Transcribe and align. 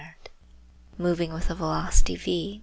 gif 0.01 0.33
moving 0.97 1.31
with 1.31 1.47
the 1.49 1.53
velocity 1.53 2.15
v. 2.15 2.59